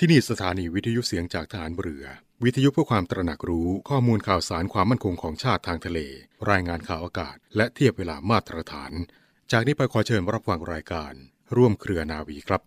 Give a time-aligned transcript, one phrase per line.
[0.00, 2.04] ที่นี่สถานีวิทยุเสียงจากฐานเรือ
[2.44, 5.98] วิทยุเพื่อความตระหนักรู้ข้อมูลข่าวสารความมั่นคงของชาติทางทะเล
[6.50, 8.92] รายงานข่าวอากาศ และเทียบเวลามาตรฐาน
[9.52, 11.12] จากนี้ไปขอเชิญรับฟังรายการ
[11.56, 12.62] ร่วมเครือนาวีครับ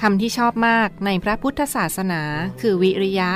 [0.00, 2.22] คำที่ชอบมากในพระพุทธศาสนา
[2.60, 3.30] คือวิริยะ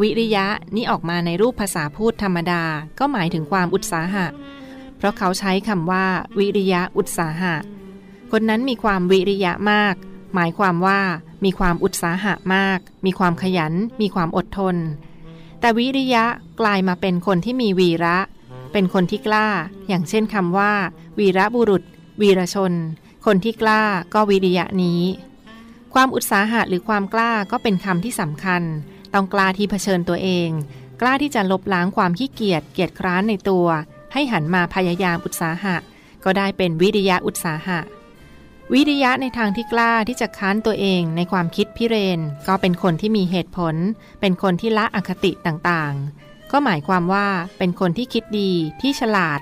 [0.00, 2.62] วิริยะนี่ออกมาในรูปภาษาพูดธรรมดา
[2.98, 4.26] ก็หมายถึงความอุตสาหะ
[4.96, 6.06] เพราะเขาใช้คำว่า
[6.38, 7.54] วิริยะอุตสาหะ
[8.32, 9.94] คนนั้นมีความวิริยะมาก
[10.34, 11.00] หมายความว่า
[11.44, 14.76] มีความอุตสาหะมาก มีความขยัน มีความอดทน
[15.60, 16.24] แต่วิริยะ
[16.60, 18.18] กลายมาเป็นคนที่มีวีระ
[18.72, 19.46] เป็นคนที่กล้า
[19.88, 20.72] อย่างเช่นคำว่า
[21.18, 21.82] วีระบุรุษ
[22.20, 22.72] วีรชน
[23.26, 23.82] คนที่กล้า
[24.14, 25.02] ก็วิริยะนี้
[25.94, 28.62] ความอุตสาหะหรือความกล้าก็เป็นคำที่สำคัญ
[29.14, 30.50] ต้องกล้าที่เผชิญตัวเอง
[31.00, 33.66] กล้าที่จะลบล้างความขี้เกียจเกียจคร้านในตัว
[34.12, 35.76] ให้หันมาพยายามอุตสาหะ
[36.24, 37.80] ก็ได้เป็นวิริยะอุตสาหะ
[38.72, 43.74] วิริยะในทางที่กล้าที่จะค้านตัวเองในความคิดพิเรน ก็เป็นคนที่มีเหตุผล
[44.20, 47.28] เป็นคนที่ละอคติต่างๆ ก็หมายความว่า
[47.58, 49.40] เป็นคนที่คิดดีที่ฉลาด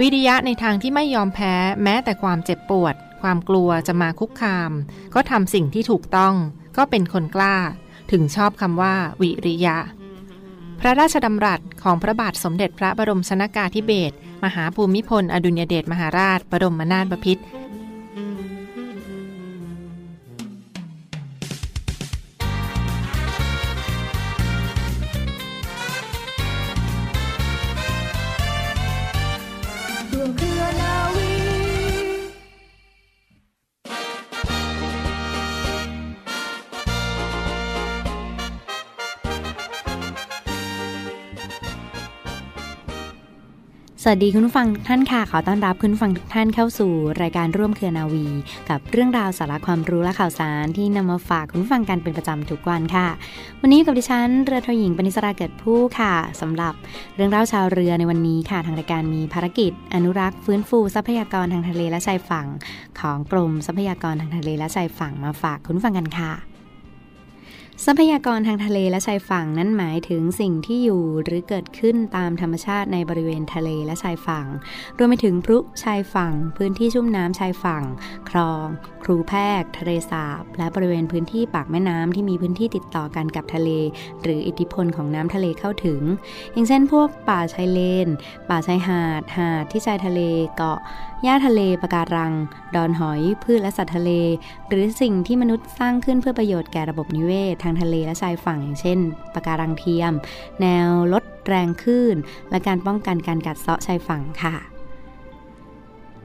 [0.00, 4.70] วิริยะในทางที่ไม่ยอมแพ้แม้แต่ความเจ็บปวด ความกลัวจะมาคุกคาม
[5.14, 6.34] ก็ทำสิ่งที่ถูกต้อง
[6.76, 7.56] ก็เป็นคนกล้า
[8.10, 9.76] ถึงชอบคำว่า วิริยะ
[10.80, 17.42] พระราชดำรัสของพระบาทสมเด็จพระบรมชนากาธิเบศรมหาภูมิพล อดุลยเดชมหาราช บรมนาถบพิตร
[44.06, 46.92] สวัสดีคุณผู้ฟังทุกท่านค่ะ ขอต้อนรับคุณผู้ฟังทุกท่านเข้าสู่
[47.22, 48.26] รายการร่วมเครือนาวี
[48.70, 53.08] กับเรื่องราวสาระความรู้และข่าวสารที่นำมาฝากคุณผู้ฟังกันเป็นประจำทุกวันค่ะ
[53.60, 56.74] วันนี้กับดิฉันเรือทหญิงปณิสราเกิดผู้ค่ะสำหรับ
[57.16, 62.46] เรื่องราวชาวเรือในวันนี้ค่ะ ทางรายการมีภารกิจ อนุรักษ์ฟื้นฟูทรัพยากรทางทะเลและชายฝั่ง
[63.00, 66.53] ของกรมทรัพยากรทางทะเลและชายฝั่งมาฝากคุณผู้ฟังกันค่ะ
[67.82, 74.46] ทรัพยากรทางทะเลและชายฝั่งนั้นหมายถึงสิ่งที่อยู่หรือเกิดขึ้นตามธรรมชาติในบริเวณทะเลและชายฝั่ง
[74.98, 77.84] รวมไปถึงพรุชายฝั่ง พื้นที่ชุ่มน้ำชายฝั่ง
[78.30, 78.66] คลอง
[79.04, 83.70] ครูแพกทะเลสาบ และบริเวณพื้นที่ปากแม่น้ำที่มีพื้นที่ติดต่อกันกับทะเล
[84.22, 86.00] หรืออิทธิพลของน้ำทะเลเข้าถึง
[86.52, 88.08] อย่างเช่นพวกป่าชายเลน
[88.48, 90.20] ป่าชายหาด หาดที่ชายทะเล
[90.56, 90.80] เกาะ
[91.24, 92.32] หญ้าทะเลปะการัง
[92.74, 94.10] ดอนหอย พืชและสัตว์ทะเล
[94.68, 98.98] หรือสิ่งที่มนุษย์สร้างขึ้นเพื่อประโยชน์แก่ระบบนิเวศ ทางทะเลและชายฝั่งอย่างเช่น
[99.34, 100.12] ปะการังเทียม
[100.60, 102.16] แนวลดแรงคลื่น
[102.50, 104.73] และการป้องกันการกัดเซาะชายฝั่งค่ะ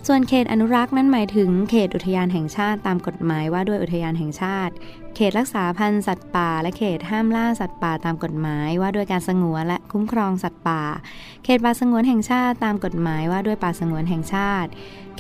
[0.08, 4.74] ส่วนเขตอนุรักษ์นั้นหมายถึงเขตอุทยานแห่งชาติตามกฎหมายว่าด้วยอุทยานแห่งชาติ
[5.16, 10.82] เขตรักษาพันธุ์สัตว์ป่า และเขตห้ามล่าสัตว์ป่าตามกฎหมายว่าด้วยการสงวนและคุ้มครองสัตว์ป่า
[11.44, 14.70] เขตป่าสงวนแห่งชาติตามกฎหมายว่าด้วยป่าสงวนแห่งชาติ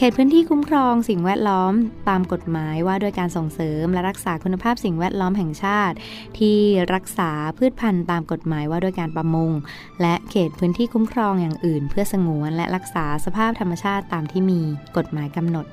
[0.01, 1.73] เขตพื้นที่คุ้มครองสิ่งแวดล้อม
[2.09, 5.95] ตามกฎหมายว่าด้วยการส่งเสริมและรักษาคุณภาพสิ่งแวดล้อมแห่งชาติ
[6.37, 6.57] ที่
[6.93, 9.51] รักษาพืชพันธุ์ตามกฎหมายว่าด้วยการประมง
[10.01, 14.61] และเขตพื้นที่คุ้มครองอย่างอื่น เพื่อสงวนและรักษาสภาพธรรมชาติตามที่มี
[14.97, 15.65] กฎหมายกำหนด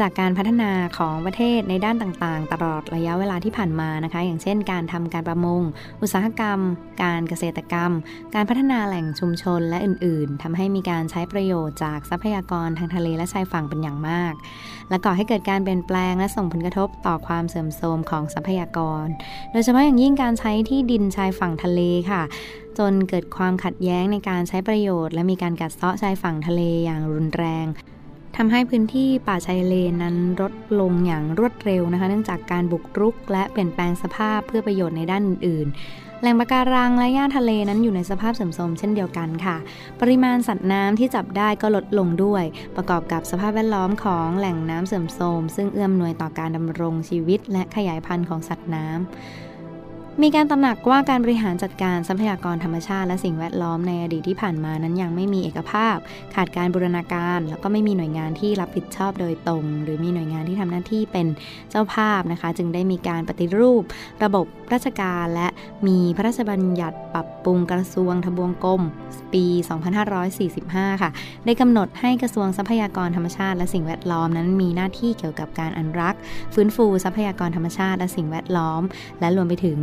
[0.00, 5.62] จากการพัฒนาของประเทศในด้านต่างๆ ตลอดระยะเวลาที่ผ่านมานะคะ อย่างเช่น การทำการประมง
[6.02, 6.58] อุตสาหกรรม
[7.02, 7.92] การเกษตรกรรม
[8.34, 14.34] การพัฒนาแหล่งชุมชนและอื่นๆทำให้มีการใช้ประโยชน์จากทรัพยากรทางทะเลและชายฝั่งเป็นอย่างมาก
[14.88, 19.06] และก่อให้เกิดการเปลี่ยนแปลงและส่งผลกระทบต่อความเสื่อมโทรมของทรัพยากร
[19.52, 21.80] โดยเฉพาะอย่างยิ่งการใช้ที่ดินชายฝั่งทะเล
[22.10, 22.22] ค่ะ
[22.78, 27.66] จนเกิดความขัดแย้งในการใช้ประโยชน์ และมีการกัดเซาะชายฝั่งทะเลอย่างรุนแรง
[28.36, 39.56] ทำให้พื้นที่ป่าชายเลนนั้นลดลงอย่างรวดเร็วนะคะ เนื่องจากการบุกรุกและเปลี่ยนแปลงสภาพเพื่อประโยชน์ในด้านอื่นๆ แหล่งปะการังและหญ้าทะเลนั้นอยู่ในสภาพเสื่อมโทรมเช่นเดียวกันค่ะ
[40.00, 42.44] ปริมาณสัตว์น้ำที่จับได้ก็ลดลงด้วย
[42.76, 49.45] ประกอบกับสภาพแวดล้อมของแหล่งน้ำเสื่อมโทรมซึ่งเอื้อมหน่วยต่อการดำรงชีวิตและขยายพันธุ์ของสัตว์น้ำ
[50.22, 55.96] มีการตระหนักว่าการบริหารจัดการทรัพยากรธรรมชาติและสิ่งแวดล้อมในอดีตที่ผ่านมานั้นยังไม่มีเอกภาพ
[56.34, 61.26] ขาดการบูรณาการ แล้วก็ไม่มีหน่วยงานที่รับผิดชอบโดยตรง หรือมีหน่วยงานที่ทำหน้าที่เป็น
[61.70, 63.82] เจ้าภาพนะคะ จึงได้มีการปฏิรูป
[64.24, 65.48] ระบบราชการและ
[65.86, 68.82] มีพระราชบัญญัติปรับปรุงกระทรวงทบวงกรม
[69.34, 69.44] ปี
[70.24, 71.10] 2545 ค่ะ
[71.44, 76.20] ได้กำหนดให้กระทรวงทรัพยากรธรรมชาติและสิ่งแวดล้อมนั้นมีหน้าที่เกี่ยวกับการอนุรักษ์
[76.54, 78.82] ฟื้นฟูทรัพยากรธรรมชาติและสิ่งแวดล้อม
[79.20, 79.78] และรวมไปถึง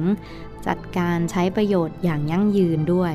[0.68, 3.14] จัดการใช้ประโยชน์อย่างยั่งยืนด้วย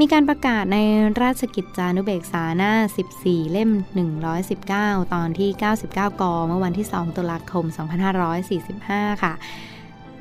[0.00, 0.78] มีการประกาศใน
[1.22, 2.72] ราชกิจจานุเบกษาหน้า
[3.12, 3.70] 14 เล่ม
[4.42, 5.98] 119 ตอนที่ 99 ก
[6.46, 7.64] เมื่อวันที่ 2 ตุลาคม
[8.44, 9.32] 2545 ค่ะ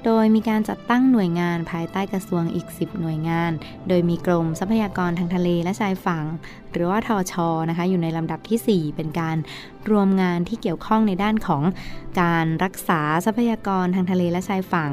[0.05, 3.51] โดยมีการจัดตั้งหน่วยงานภายใต้กระทรวงอีก 10 หน่วยงาน
[3.87, 6.25] โดยมีกรมทรัพยากรทางทะเลและชายฝั่ง
[6.71, 9.37] หรือว่าทอชอนะคะ อยู่ในลำดับที่ 4 เป็นการ
[9.91, 11.63] รวมงานที่เกี่ยวข้องในด้านของ
[12.21, 14.91] การรักษาทรัพยากรทางทะเลและชายฝั่ง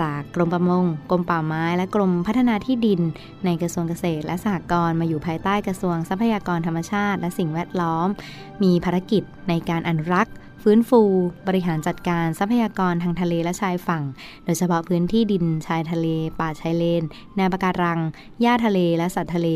[0.00, 3.00] จากกรมประมง กรมป่าไม้ และกรมพัฒนาที่ดิน
[3.44, 8.08] ในกระทรวงเกษตรและสหกรณ์มาอยู่ภายใต้กระทรวงทรัพยากรธรรมชาติ และสิ่งแวดล้อม
[8.62, 11.02] มีภารกิจในการอนุรักษ์ ฟื้นฟู
[11.48, 14.02] บริหารจัดการทรัพยากรทางทะเลและชายฝั่ง
[14.44, 16.06] โดยเฉพาะพื้นที่ดินชายทะเล
[16.40, 17.02] ป่าชายเลน
[17.36, 18.00] แนวปะการัง
[18.40, 19.48] หญ้าทะเลและสัตว์ทะเล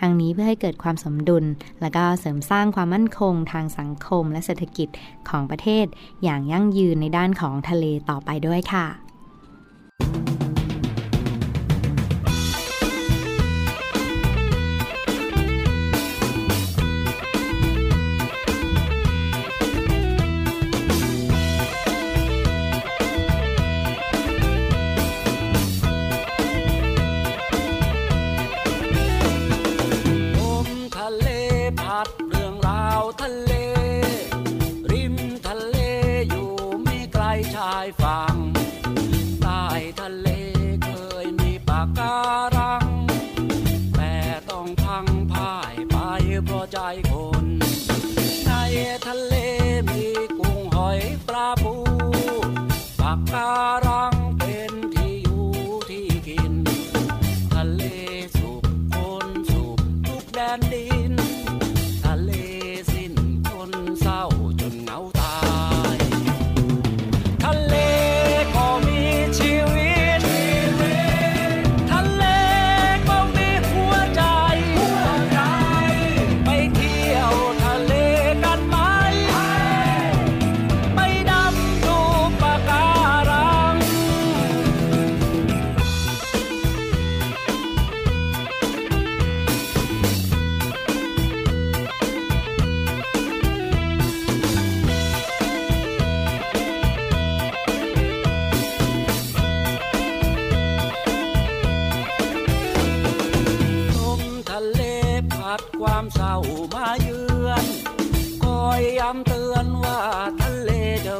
[0.00, 1.44] ทางนี้เพื่อให้เกิดความสมดุล
[1.80, 4.88] และก็เสริมสร้างความมั่นคงทางสังคมและเศรษฐกิจ
[5.28, 5.86] ของประเทศ
[6.22, 8.86] อย่างยั่งยืนในด้านของทะเลต่อไปด้วยค่ะ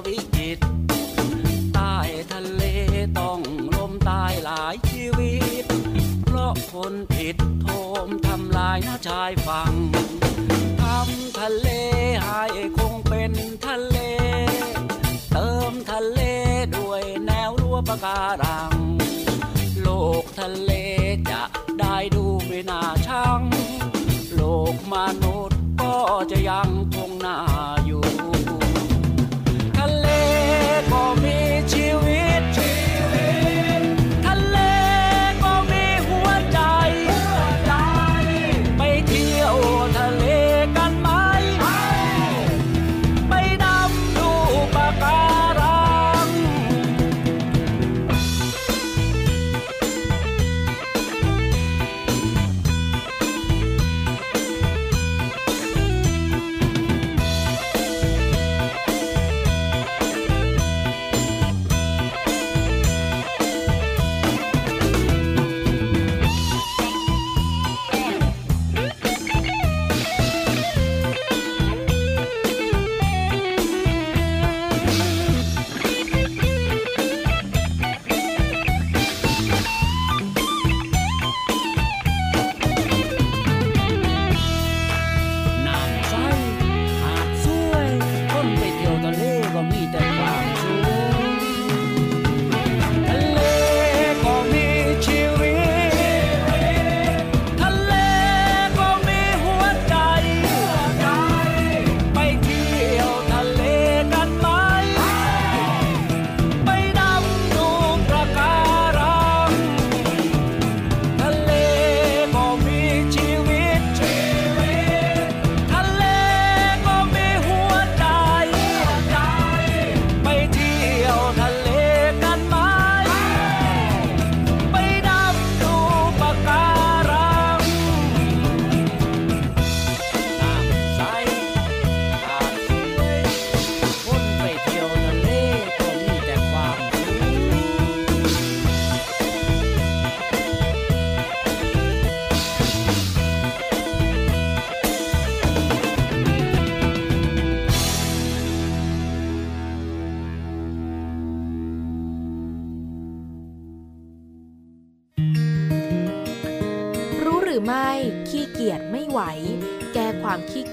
[0.05, 0.59] วิจิต
[1.75, 1.97] ใต้
[2.33, 2.63] ทะเล
[3.19, 3.41] ต้อง
[3.75, 5.65] ลมตายหลายชีวิต
[6.23, 7.67] เพราะคนผิดโท
[8.07, 9.73] มทำลายหน้าชายฝั่ง
[10.83, 11.69] ทำทะเล
[12.25, 13.33] หายคงเป็น
[13.67, 13.99] ทะเล
[15.33, 16.21] เติมทะเล
[16.77, 18.75] ด้วยแนวรั้วปะการัง
[19.83, 19.89] โล
[20.23, 20.73] กทะเล
[21.31, 21.43] จะ
[21.81, 23.43] ได้ดูไม่น่าช่าง
[24.35, 24.43] โล
[24.75, 25.97] กมนุษย์ก็
[26.31, 27.39] จะยังคงน่า
[27.87, 28.36] อยู่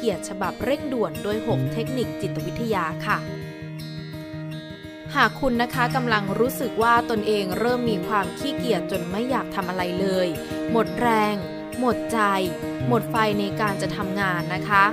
[0.04, 3.18] กียรติฉบับเร่งด่วนโดย 6 เทคนิคจิตวิทยาค่ะ
[5.16, 10.28] หากคุณนะคะกำลังรู้สึกว่าตนเองเริ่มมีความขี้เกียจจนไม่อยากทำอะไรเลย
[10.72, 11.36] หมดแรง
[11.80, 12.20] หมดใจ
[12.88, 14.84] หมดไฟในการจะทำงานนะคะ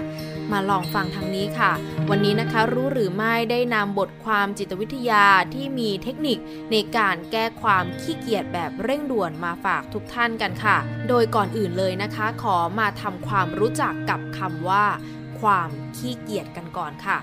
[0.52, 1.72] มาลองฟังทางนี้ค่ะ
[2.12, 6.38] วันนี้นะคะรู้หรือไม่ได้นำบทความจิตวิทยาที่มีเทคนิค
[6.72, 10.76] ในการแก้ความขี้เกียจแบบเร่งด่วนมาฝากทุกท่านกันค่ะ
[11.08, 14.84] โดยก่อนอื่นเลยนะคะ ขอมาทำความรู้จักกับคำว่า
[15.40, 17.18] ความขี้เกียจกันก่อนค่ะ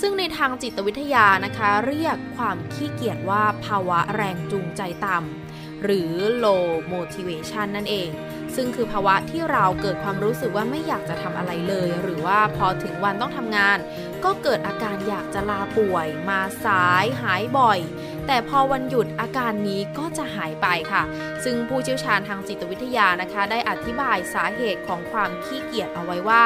[0.00, 6.12] ซึ่งในทางจิตวิทยานะคะ เรียกความขี้เกียจว่าภาวะแรงจูงใจต่ำหรือ
[6.44, 8.08] low motivation นั่นเอง
[8.56, 13.78] ซึ่งคือภาวะที่เราเกิดความรู้สึกว่าไม่อยากจะทำอะไรเลย หรือว่าพอถึงวันต้องทำงาน
[14.24, 17.78] ก็เกิดอาการอยากจะลาป่วย มาสายหายบ่อย
[18.26, 21.02] แต่พอวันหยุดอาการนี้ก็จะหายไปค่ะ
[21.44, 26.44] ซึ่งผู้เชี่ยวชาญทางจิตวิทยานะคะ ได้อธิบายสาเหตุของความขี้เกียจเอาไว้ว่า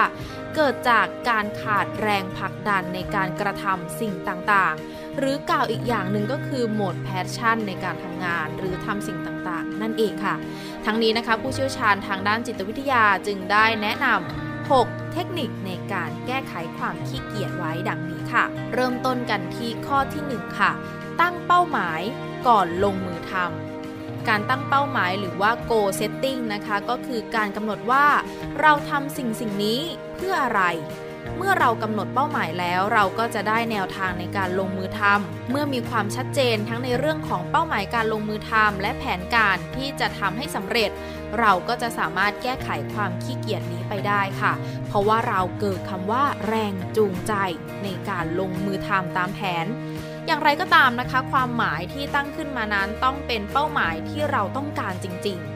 [0.55, 10.35] เกิดจากการขาดแรงผลักดันในการกระทำสิ่งต่างๆ หรือกล่าวอีกอย่างหนึ่งก็คือหมด passion ในการทำงานหรือทำสิ่งต่างๆ นั่นเองค่ะ
[10.85, 20.73] ทั้งนี้นะคะผู้เชี่ยวชาญทางด้านจิตวิทยาจึงได้แนะนำ6เทคนิคในการแก้ไขความขี้เกียจไว้ดังนี้ค่ะ เริ่มต้นกันที่ข้อที่ 1 ค่ะ
[21.21, 22.01] ตั้งเป้าหมาย
[22.47, 28.07] ก่อนลงมือทำการตั้งเป้าหมายหรือว่า goal setting นะคะ ก็คือการกำหนดว่า
[28.61, 29.81] เราทำสิ่งสิ่งนี้
[30.17, 30.63] เพื่ออะไร
[31.37, 40.91] เมื่อเรากำหนดเป้าหมายแล้ว เราก็จะได้แนวทางในการลงมือทำเมื่อมีความชัดเจนทั้งในเรื่องของเป้าหมายการลงมือทำและแผนการที่จะทำให้สำเร็จ
[41.41, 44.53] เราก็จะสามารถแก้ไขความขี้เกียจนี้ไปได้ค่ะ
[44.87, 47.33] เพราะว่าเราเกิดคำว่า แรงจูงใจ
[47.85, 49.67] ในการลงมือทำตามแผน
[50.27, 55.52] อย่างไรก็ตามนะคะ ความหมายที่ตั้งขึ้นมานั้นต้องเป็นเป้าหมายที่เราต้องการจริง ๆ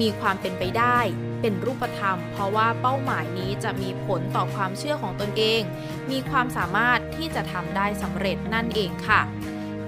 [0.00, 0.98] มีความเป็นไปได้
[1.40, 5.62] เป็นรูปธรรม เพราะว่าเป้าหมายนี้จะมีผลต่อความเชื่อของตนเอง
[6.10, 9.20] มีความสามารถที่จะทำได้สำเร็จนั่นเองค่ะ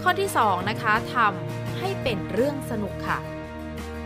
[0.03, 3.19] ข้อที่ 2 นะคะทำให้เป็นเรื่องสนุกค่ะ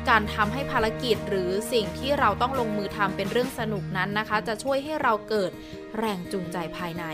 [0.09, 5.51] การทำให้ภารกิจหรือสิ่งที่เราต้องลงมือทำเป็นเรื่องสนุกนั้นนะคะ จะช่วยให้เราเกิด
[5.99, 7.05] แรงจูงใจภายใน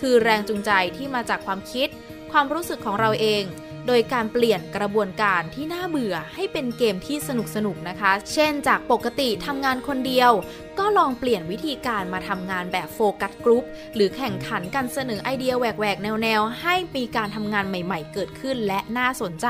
[0.00, 1.88] คือแรงจูงใจที่มาจากความคิด
[2.32, 3.42] ความรู้สึกของเราเอง
[3.86, 10.32] โดยการเปลี่ยนกระบวนการที่น่าเบื่อให้เป็นเกมที่สนุกสนุกนะคะ เช่นจากปกติทำงานคนเดียว
[10.78, 13.64] ก็ลองเปลี่ยนวิธีการมาทำงานแบบ focus group
[13.94, 19.48] หรือแข่งขันกันเสนอไอเดียแหวกๆ แนวๆ ให้มีการทำงานใหม่ๆ เกิดขึ้นและน่าสนใจ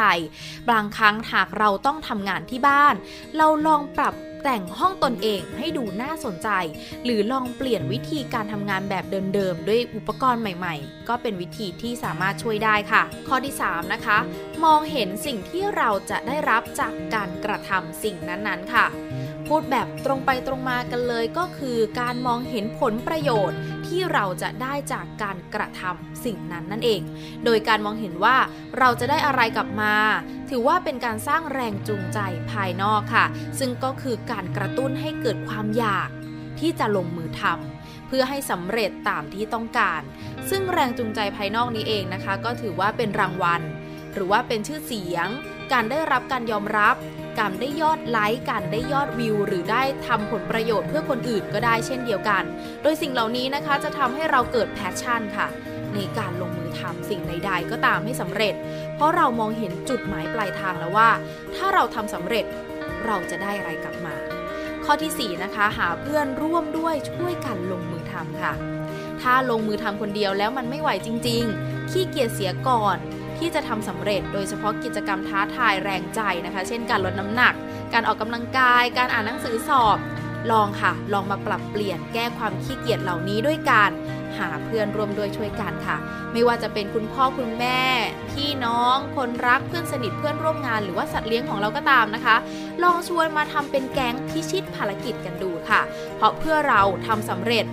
[0.71, 2.95] บางครั้งหากเราต้องทำงานที่บ้าน
[3.37, 4.15] เราลองปรับ
[4.45, 6.49] แต่งห้องตนเองให้ดูน่าสนใจ
[7.05, 14.19] หรือลองเปลี่ยนวิธีการทำงานแบบเดิมๆ ด้วยอุปกรณ์ใหม่ๆ ก็เป็นวิธีที่สามารถช่วยได้ค่ะ ข้อที่ 3 นะคะ
[14.65, 18.87] มองเห็นสิ่งที่เราจะได้รับจากการกระทำสิ่งนั้นๆ ค่ะ
[19.49, 23.59] พูดแบบตรงไปตรงมากันเลยก็คือการมองเห็นผลประโยชน์
[23.97, 27.03] ที่เราจะได้จากการกระทำสิ่งนั้นนั่นเอง
[27.45, 28.37] โดยการมองเห็นว่า
[28.79, 29.95] เราจะได้อะไรกลับมา
[30.51, 32.19] ถือว่าเป็นการสร้างแรงจูงใจ
[32.53, 33.27] ภายนอกค่ะ
[33.59, 36.09] ซึ่งก็คือการกระตุ้นให้เกิดความอยาก
[36.61, 40.03] ที่จะลงมือทำเพื่อให้สำเร็จตามที่ต้องการ
[40.51, 43.63] ซึ่งแรงจูงใจภายนอกนี้เองนะคะ ก็ถือว่าเป็นรางวัล
[44.13, 45.29] หรือว่าเป็นชื่อเสียง
[45.73, 46.97] การได้รับการยอมรับ
[47.39, 52.43] การได้ยอดไลค์การได้ยอดวิว หรือได้ทำผลประโยชน์เพื่อคนอื่นก็ได้เช่นเดียวกัน
[52.83, 55.47] โดยสิ่งเหล่านี้นะคะจะทำให้เราเกิดแพชชั่นค่ะ
[55.95, 58.55] ในการลงมือทำสิ่งใด ๆ ก็ตามให้สำเร็จ
[58.95, 61.11] เพราะเรามองเห็นจุดหมายปลายทางแล้วว่า
[61.55, 62.45] ถ้าเราทำสำเร็จ
[63.07, 64.15] เราจะได้อะไรกลับมา
[64.85, 68.53] ข้อที่ 4 นะคะ หาเพื่อนร่วมด้วยช่วยกันลงมือทำค่ะ
[69.23, 72.97] ถ้าลงมือทำคนเดียวแล้วมันไม่ไหวจริง ๆ ขี้เกียจเสียก่อน
[73.39, 77.55] ที่จะทำสำเร็จโดยเฉพาะกิจกรรมท้าทายแรงใจนะคะ เช่นการลดน้ำหนัก
[77.93, 79.99] การออกกำลังกาย การอ่านหนังสือสอบ
[80.51, 83.91] ลองค่ะ ลองมาปรับเปลี่ยนแก้ความขี้เกียจเหล่านี้ด้วยการ
[84.39, 85.97] หาเพื่อนร่วมด้วยช่วยกันค่ะ
[86.33, 87.81] ไม่ว่าจะเป็นคุณพ่อคุณแม่
[88.31, 92.37] พี่น้อง คนรักเพื่อนสนิทเพื่อนร่วมงาน หรือว่าสัตว์เลี้ยงของเราก็ตามนะคะ
[92.83, 95.81] ลองชวนมาทำเป็นแก๊งพิชิตภารกิจกันดูค่ะ
[96.17, 97.65] เพราะเพื่อเราทำสำเร็จ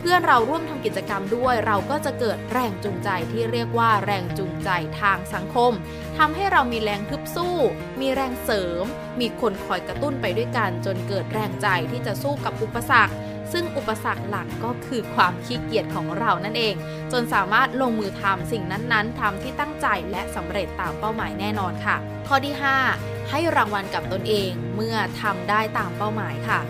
[0.00, 4.68] เพื่อนเราร่วมทำกิจกรรมด้วย เราก็จะเกิดแรงจูงใจที่เรียกว่าแรงจูงใจ
[5.00, 5.72] ทางสังคม
[6.18, 7.56] ทำให้เรามีแรงฮึบสู้
[8.00, 8.84] มีแรงเสริม
[9.20, 13.14] มีคนคอยกระตุ้นไปด้วยกัน จนเกิดแรงใจที่จะสู้กับอุปสรรค
[13.52, 16.74] ซึ่งอุปสรรคหลักก็คือความขี้เกียจของเรานั่นเอง
[17.12, 21.96] จนสามารถลงมือทำสิ่งนั้นๆทำที่ตั้งใจและสำเร็จตามเป้าหมายแน่นอนค่ะ
[22.28, 22.54] ข้อที่
[22.92, 26.60] 5 ให้รางวัลกับตนเองเมื่อทำได้ตามเป้าหมายค่ะ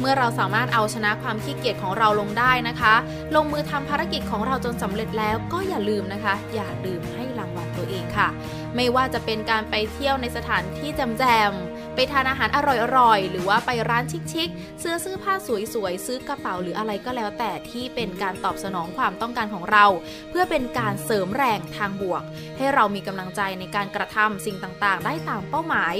[0.00, 2.94] เมื่อเราสามารถเอาชนะความขี้เกียจของเราลงได้นะคะ
[3.36, 8.28] ลงมือทำภารกิจของเราจนสำเร็จแล้วก็อย่าลืมนะคะ อย่าลืมให้รางวัลตัวเองค่ะ
[8.76, 12.58] ไม่ว่าจะเป็นการไปเที่ยวในสถานที่แจมๆไปทานอาหารอ
[12.98, 15.34] ร่อยๆ หรือว่าไปร้านชิคๆซื้อซื้อผ้า
[15.74, 19.84] สวยๆ ซื้อกระเป๋าหรืออะไรก็แล้วแต่ที่เป็นการตอบสนองความต้องการของเรา
[20.30, 22.22] เพื่อเป็นการเสริมแรงทางบวก
[22.56, 25.94] ให้เรามีกำลังใจในการกระทำสิ่งต่างๆ ได้ตามเป้าหมาย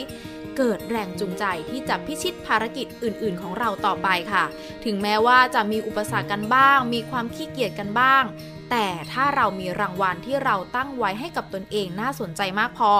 [0.59, 4.45] เกิดแรงจูงใจที่จะพิชิตภารกิจอื่น ๆ ของเราต่อไปค่ะ
[4.85, 8.25] ถึงแม้ว่าจะมีอุปสรรคกันบ้าง มีความขี้เกียจกันบ้าง
[8.71, 12.93] แต่ถ้าเรามีรางวัลที่เราตั้งไว้ให้กับตนเองน่าสนใจมากพอ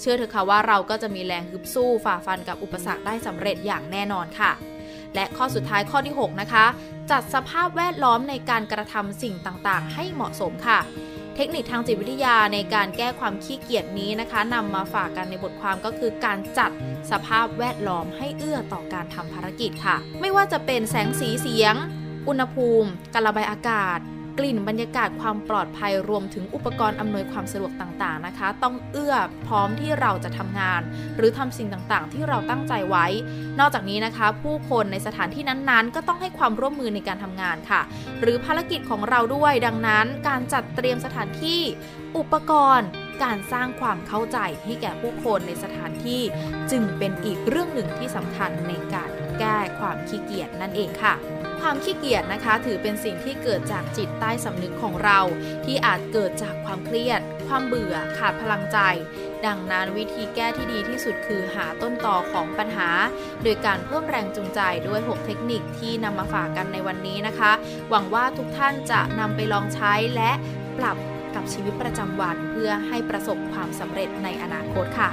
[0.00, 4.52] เชื่อเถอะค่ะว่าเราก็จะมีแรงฮึบสู้ฝ่าฟันกับอุปสรรคได้สำเร็จอย่างแน่นอนค่ะ
[5.14, 6.66] และข้อสุดท้ายข้อที่ 6 นะคะ
[7.10, 10.80] จัดสภาพแวดล้อมในการกระทำสิ่งต่างๆ ให้เหมาะสมค่ะ
[11.36, 16.70] เทคนิคทางจิตวิทยาในการแก้ความขี้เกียจนี้นะคะนำมาฝากกันในบทความก็คือการจัด
[17.10, 21.74] สภาพแวดล้อมให้เอื้อต่อการทำภารกิจค่ะ ไม่ว่าจะเป็นแสงสีเสียง
[22.28, 23.98] อุณหภูมิ การระบายอากาศ
[24.38, 29.14] กลิ่นบรรยากาศความปลอดภัยรวมถึงอุปกรณ์อำนวยความสะดวกต่างๆนะคะ ต้องเอื้อ
[29.46, 30.80] พร้อมที่เราจะทำงาน
[31.16, 33.06] หรือทำสิ่งต่างๆ ที่เราตั้งใจไว้
[33.58, 37.80] นอกจากนี้นะคะ ผู้คนในสถานที่นั้นๆ ก็ต้องให้ความร่วมมือในการทำงานค่ะ
[38.20, 41.60] หรือภารกิจของเราด้วยดังนั้น การจัดเตรียมสถานที่
[42.16, 42.88] อุปกรณ์
[43.22, 46.22] การสร้างความเข้าใจให้แก่ผู้คนในสถานที่
[46.70, 51.14] จึงเป็นอีกเรื่องหนึ่งที่สำคัญในการแก้ความขี้เกียจนั่นเองค่ะ
[51.68, 55.20] ความขี้เกียจนะคะ ถือเป็นสิ่งที่เกิดจากจิตใต้สำนึกของเรา
[55.64, 58.78] ที่อาจเกิดจากความเครียด ความเบื่อ ขาดพลังใจ
[59.46, 62.90] ดังนั้นวิธีแก้ที่ดีที่สุดคือหาต้นต่อของปัญหา
[63.42, 67.52] โดยการเพิ่มแรงจูงใจด้วย 6 เทคนิคที่นำมาฝากกันในวันนี้นะคะ
[67.90, 70.30] หวังว่าทุกท่านจะนำไปลองใช้และ
[70.78, 70.96] ปรับ
[71.34, 75.10] กับชีวิตประจำวันเพื่อให้ประสบความสำเร็จในอนาคตค่ะ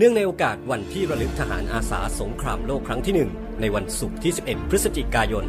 [0.00, 5.44] เนื่องในโอกาสวันที่ระลึกทหารอาสาสงครามโลกครั้งที่ 1 ในวันศุกร์ที่ 11 พฤศจิกายน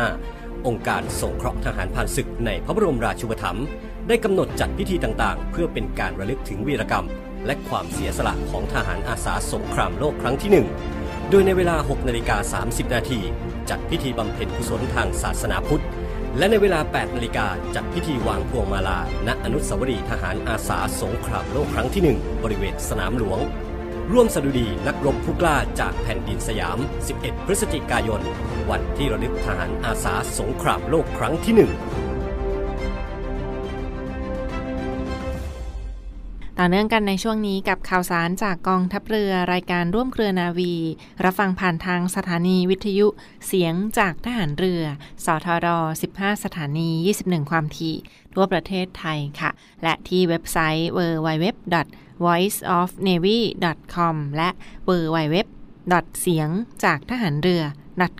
[0.00, 3.66] 2565 องค์การสงเคราะห์ทหารผ่านศึกในพระบรมราชูปถัมภ์
[4.08, 7.06] ได้กำหนดจัดพิธีต่างๆ เพื่อเป็นการระลึกถึงวีรกรรม
[7.46, 10.50] และความเสียสละของทหารอาสาสงครามโลกครั้งที่
[10.90, 13.20] 1 โดยในเวลา 6 นาฬิกา 30 นาที
[13.70, 15.84] จัดพิธีบำเพ็ญกุศลทางศาสนาพุทธ
[16.36, 23.38] และในเวลา 8 นาฬิกาจัดพิธีวางพวงมาลา ณ อนุสาวรีย์ทหารอาสาสงครามโลกครั้งที่ 1 บริเวณสนามหลวง
[24.12, 26.78] ร่วมสดุดีนักรบผู้กล้าจากแผ่นดินสยาม
[27.12, 28.22] 11 พฤศจิกายน
[28.70, 32.07] วันที่ระลึกทหารอาสาสงครามโลกครั้งที่ 1
[36.60, 40.74] ต่อเนื่องกันในช่วงนี้กับข่าวสารจากกองทัพเรือรายการร่วมเครือนาวี
[41.24, 43.06] รับฟังผ่านทางสถานีวิทยุ
[43.46, 44.82] เสียงจากทหารเรือ
[45.24, 45.66] สทร
[46.08, 46.88] 15 สถานี
[47.20, 47.96] 21 ความถี่
[48.34, 49.50] ทั่วประเทศไทยค่ะ
[49.82, 51.46] และที่เว็บไซต์ www
[52.24, 54.48] voiceofnavy.com และ
[54.88, 55.36] www
[56.20, 56.48] เสียง
[56.84, 57.62] จากทหารเรือ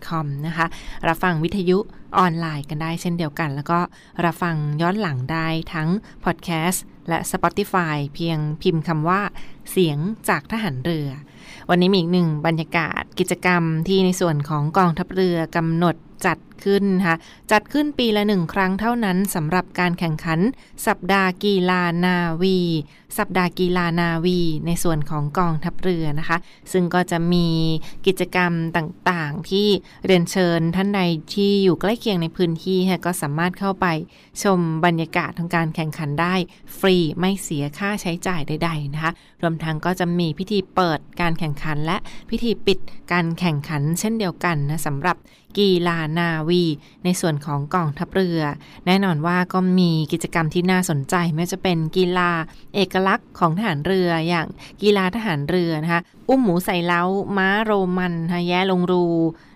[0.08, 0.66] .com นะคะ
[1.08, 1.78] รับฟังวิทยุ
[2.18, 3.80] ออนไลน์กันได้เช่นเดียวกัน แล้วก็
[4.24, 5.88] รับฟังย้อนหลังได้ทั้ง
[6.24, 9.20] พอดแคสต์ และ Spotify เพียงพิมพ์คำว่า
[9.70, 11.08] เสียงจากทหารเรือ
[11.70, 17.16] วันนี้มีอีกหนึ่งบรรยากาศกิจกรรมที่ในส่วนของกองทัพเรือกำหนดจัดขึ้นนะคะ
[17.52, 20.40] จัดขึ้นปีละหนึ่งครั้งเท่านั้นสำหรับการแข่งขัน
[20.86, 22.58] สัปดาห์กีฬานาวี
[23.18, 26.38] สัปดาห์กีฬานาวี ในส่วนของกองทัพเรือนะคะ
[26.72, 27.46] ซึ่งก็จะมี
[28.06, 29.68] กิจกรรมต่างๆ ที่
[30.06, 31.00] เรียนเชิญท่านใด
[31.34, 33.86] ที่อยู่ใกล้เคียงในพื้นที่ก็สามารถเข้าไป
[34.42, 36.34] ชมบรรยากาศของการแข่งขันได้
[36.78, 41.96] ฟรีไม่เสียค่าใช้จ่ายใดๆนะคะรวมทั้งก็จะมีพิธีเปิดการแข่งขัน และ
[42.30, 42.78] พิธีปิด
[43.12, 45.16] การแข่งขันเช่นเดียวกันนะสำหรับ
[45.58, 46.62] กีฬานาวี
[47.04, 48.40] ในส่วนของกองทัพเรือ
[48.86, 52.30] แน่นอนว่าก็มีกิจกรรมที่น่าสนใจไม่ว่าจะเป็นกีฬา
[52.74, 54.46] เอกลักษณ์ของทหารเรืออย่าง
[54.82, 57.02] กีฬาทหารเรือนะคะอุ้มหมูใส่เล้า
[57.36, 59.04] ม้าโรมันนะแย้ลงรู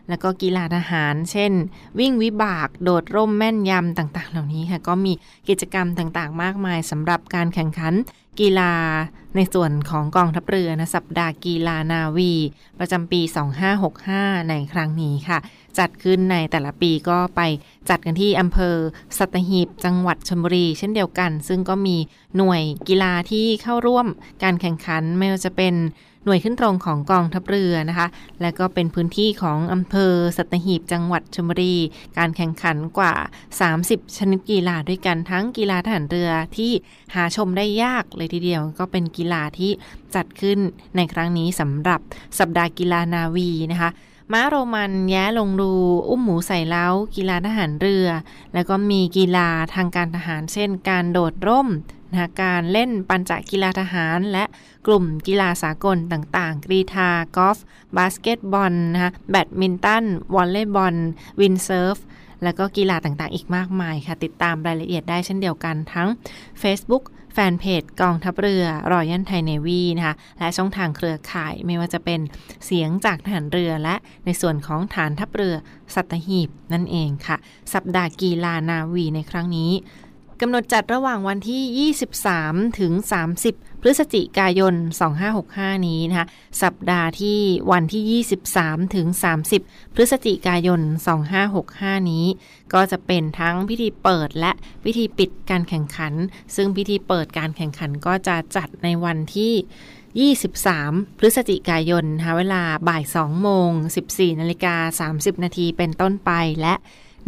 [0.08, 1.52] แล้วก็กีฬาทหาร เช่น
[1.98, 5.12] วิ่งวิบาก โดดร่มแม่นยำต่างๆ เหล่านี้ค่ะ ก็มี
[5.48, 7.94] กิจกรรมต่างๆ มากมายสำหรับการแข่งขัน
[8.40, 8.72] กีฬา
[9.36, 12.32] ในส่วนของกองทัพเรือนะสัปดาห์กีฬานาวี
[12.78, 13.20] ประจำปี
[13.84, 15.38] 2565 ในครั้งนี้ค่ะ
[15.78, 17.40] จัดขึ้นในแต่ละปีก็ไป
[17.88, 18.76] จัดกันที่อำเภอ
[19.18, 21.96] สัตหีบ จังหวัดชลบุรี เช่นเดียวกัน ซึ่งก็มี
[22.36, 24.06] หน่วยกีฬาที่เข้าร่วม
[24.42, 25.74] การแข่งขันไม่ว่าจะเป็น
[26.24, 28.08] หน่วยขึ้นตรงของกองทัพเรือนะคะ
[28.40, 31.76] และก็เป็นพื้นที่ของอำเภอสัตหีบจังหวัดชลบุรี
[32.18, 33.14] การแข่งขันกว่า
[33.70, 36.72] 30 ชนิดกีฬาด้วยกันทั้งกีฬาทหารเรือที่
[37.14, 39.70] หาชมได้ยากเลยทีเดียว ก็เป็นกีฬาที่
[40.14, 40.58] จัดขึ้น
[40.96, 42.00] ในครั้งนี้สำหรับ
[42.38, 43.90] สัปดาห์กีฬานาวีนะคะ
[44.32, 45.74] ม้าโรมันแย้ลงรู
[46.08, 48.08] อุ้มหมูใส่เล้า กีฬาทหารเรือ
[48.54, 51.68] แล้วก็มีกีฬาทางการทหารเช่น การโดดร่ม
[52.12, 54.44] นะการเล่นปัญจกีฬาทหาร และ
[54.86, 57.58] กลุ่มกีฬาสากลต่างๆ กรีธากอล์ฟ
[57.96, 60.94] บาสเกตบอลนะคะแบดมินตันวอลเลย์บอล
[61.40, 61.96] วินด์เซิร์ฟ
[62.44, 66.08] แล้วก็กีฬาต่างๆ อีกมากมายค่ะ ติดตามรายละเอียดได้เช่นเดียวกันทั้ง
[66.62, 72.20] Facebook แฟนเพจกองทัพเรือ Royal Thai Navy นะคะและช่องทางเครือข่ายไม่ว่าจะเป็น
[72.66, 75.54] เสียงจากทหารเรือและในส่วนของฐานทัพเรือ
[75.94, 77.36] สัตหีบนั่นเองค่ะ
[77.74, 79.70] สัปดาห์กีฬานาวีในครั้งนี้
[80.44, 81.90] กำหนดจัดระหว่างวันที่
[82.34, 82.92] 23 ถึง
[83.38, 84.74] 30 พฤศจิกายน
[85.30, 86.26] 2565 นี้นะคะ
[86.62, 87.38] สัปดาห์ที่
[87.72, 88.22] วันที่
[88.54, 89.06] 23 ถึง
[89.50, 90.80] 30 พฤศจิกายน
[91.44, 92.26] 2565 นี้
[92.72, 94.52] ก็จะเป็นทั้งพิธีเปิดและ
[94.84, 96.14] พิธีปิดการแข่งขัน
[96.56, 100.30] ซึ่งพิธีเปิดการแข่งขันก็จะจัดในวันที่
[100.70, 103.70] 23 พฤศจิกายนนะคะเวลาบ่าย 2 โมง
[104.06, 106.74] 14 นาฬิกา 30 นาทีเป็นต้นไป และ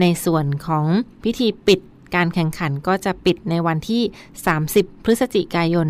[0.00, 0.86] ในส่วนของ
[1.24, 1.80] พิธีปิด
[2.14, 4.02] การแข่งขันก็จะปิดในวันที่
[4.54, 5.88] 30 พฤศจิกายน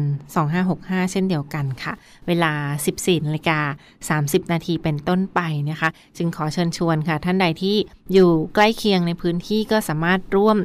[0.54, 1.92] 2565 เช่นเดียวกันค่ะ
[2.26, 2.52] เวลา
[2.88, 7.76] 14นาฬิกา30 นาทีเป็นต้นไปนะคะ จึงขอเชิญชวนค่ะ ท่านใดที่
[8.12, 10.56] อยู่ใกล้เคียงในพื้นที่ก็สามารถร่วม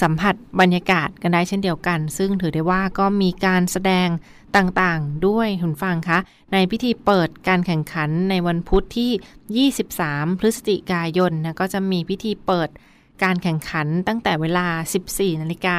[0.00, 4.08] สัมผัสบรรยากาศกันได้เช่นเดียวกัน ซึ่งถือได้ว่าก็มีการแสดง
[4.56, 6.18] ต่างๆ ด้วยคุณฟังคะ
[6.52, 12.68] ในพิธีเปิดการแข่งขันในวันพุธที่ 23 พฤศจิกายนนะก็จะมีพิธีเปิด
[13.22, 14.66] การแข่งขันตั้งแต่เวลา
[15.04, 15.78] 14 นาฬิกา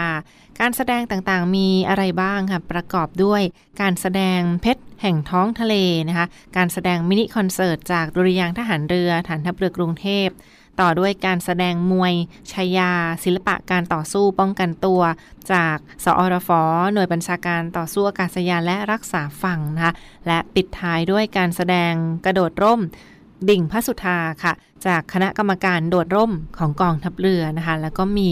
[0.60, 3.42] การแสดงต่างๆ มีอะไรบ้างค่ะ ประกอบด้วย
[3.82, 5.76] การแสดงเพชรแห่งท้องทะเล
[6.10, 10.28] นะคะ การแสดงมินิคอนเสิร์ตจากดุริยางทหารเรือฐานทัพเรือกรุงเทพ
[10.82, 12.14] ต่อด้วยการแสดงมวย
[12.52, 12.92] ชายา
[13.24, 15.02] ศิลปะการต่อสู้ป้องกันตัว
[15.52, 16.50] จากสอรฟ
[16.94, 19.94] หน่วยบัญชาการต่อสู้อากาศยานและรักษาฝั่งนะคะ
[20.28, 21.94] และปิดท้ายด้วยการแสดง
[22.26, 22.82] กระโดดร่ม
[23.50, 24.54] ดิ่งพระสุธาค่ะ
[24.86, 28.30] จากคณะกรรมการโดดร่มของกองทัพเรือนะคะ แล้วก็มี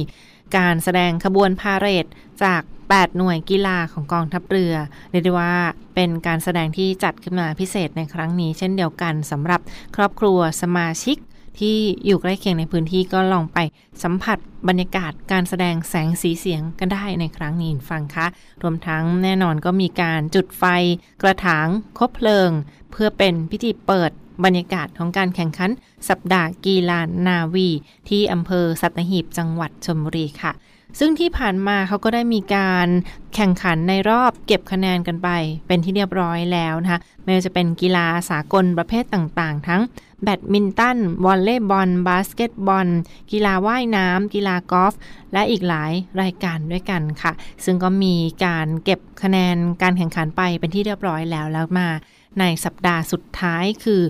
[0.57, 2.05] การแสดงขบวนพาเหรด
[2.43, 4.73] จาก 8 หน่วยกีฬาของกองทัพเรือ
[5.11, 5.53] เรียกได้ว่า
[5.95, 9.61] เป็นการแสดงที่จัดขึ้นมาพิเศษในครั้งนี้ เช่นเดียวกันสำหรับ
[9.95, 11.17] ครอบครัวสมาชิก
[11.59, 13.59] ที่อยู่ใกล้เคียงในพื้นที่ก็ลองไป
[14.03, 14.37] สัมผัส
[14.67, 18.25] บรรยากาศการแสดงแสงสีเสียงกันได้ในครั้งนี้ฟังคะ
[18.61, 20.63] รวมทั้งแน่นอนก็มีการจุดไฟ
[21.21, 22.49] กระถางคบเพลิง
[22.91, 24.11] เพื่อเป็นพิธีเปิด
[24.43, 25.69] บรรยากาศของการแข่งขัน
[26.09, 27.69] สัปดาห์กีฬานาวี
[28.09, 30.53] ที่อำเภอสัตหีบจังหวัดชลบุรีค่ะ
[30.99, 32.87] ซึ่งที่ผ่านมาเขาก็ได้มีการ
[33.35, 35.29] แข่งขันในรอบเก็บคะแนนกันไป
[35.67, 39.81] เป็นที่เรียบร้อยแล้วนะคะไม่ว่าจะเป็นกีฬาสากลประเภทต่างๆ ทั้ง
[40.23, 42.87] แบดมินตันวอลเลย์บอล บาสเกตบอล
[43.31, 44.93] กีฬาว่ายน้ำกีฬากอล์ฟ
[45.33, 45.91] และอีกหลาย
[46.21, 47.31] รายการด้วยกันค่ะ
[47.65, 48.15] ซึ่งก็มี
[48.45, 51.89] การเก็บคะแนนการแข่งขันไปเป็นที่เรียบร้อยแล้วแล้วมา
[52.39, 54.01] ในสัปดาห์สุดท้ายคือ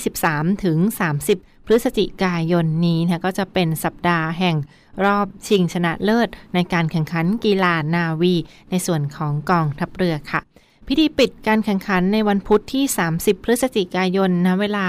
[0.00, 0.78] 23 ถึง
[1.24, 4.56] 30 พฤศจิกายนนี้นะก็จะเป็นสัปดาห์แห่ง
[5.04, 8.34] รอบชิงชนะเลิศ ในการแข่งขันกีฬานาวี
[8.70, 10.40] ในส่วนของกองทัพเรือค่ะ
[10.86, 12.84] พิธีปิดการแข่งขันในวันพุธที่
[13.16, 14.86] 30 พฤศจิกายนนะเวลา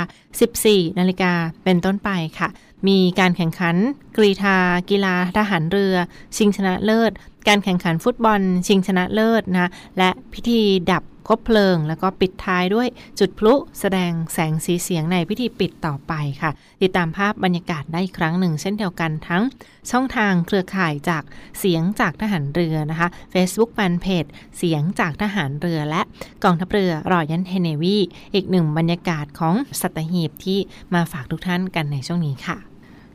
[0.48, 2.50] 14 นาฬิกาเป็นต้นไปค่ะ
[2.88, 3.76] มีการแข่งขัน
[4.18, 4.58] กรีธา
[4.90, 5.96] กีฬาทหารเรือ
[6.38, 7.12] ชิงชนะเลิศ
[7.48, 12.88] การแข่งขันฟุตบอล ชิงชนะเลิศนะ และพิธีดับ คบเพลิง แล้วก็ปิดท้ายด้วย
[13.20, 19.44] จุดพลุแสดงแสงสีเสียงในพิธีปิดต่อไปค่ะ ติดตามภาพบรรยากาศได้อีกครั้งหนึ่ง เช่นเดียวกันทั้ง
[19.92, 21.24] ช่องทางเครือข่ายจาก
[21.60, 24.26] เสียงจากทหารเรือนะคะ Facebook แฟนเพจ
[24.58, 26.02] เสียงจากทหารเรือและ
[26.44, 27.98] กองทัพเรือรอยันเทเนวี
[28.34, 30.60] อีกหนึ่งบรรยากาศของสัตหีบที่
[30.94, 32.71] มาฝากทุกท่านกันในช่วงนี้ค่ะ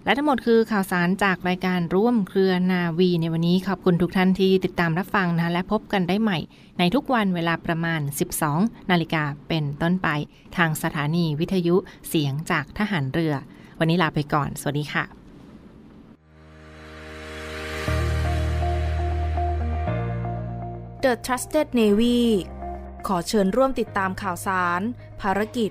[0.07, 6.38] และทั้งหมดคือข่าวสารจากรายการร่วมเครือนาวีในวันนี้ขอบคุณทุกท่านที่ติดตามรับฟังนะและพบกันได้ใหม่
[6.79, 8.01] ในทุกวันเวลาประมาณ
[8.47, 10.09] 12 นาฬิกาเป็นต้นไป
[10.57, 11.77] ทางสถานีวิทยุ
[12.09, 13.35] เสียงจากทหารเรือ
[13.79, 15.05] วันนี้ลาไปก่อน สวัสดีค่ะ
[21.05, 22.19] The Trusted Navy
[23.07, 24.81] ขอเชิญร่วมติดตามข่าวสาร
[25.23, 25.71] ภารกิจ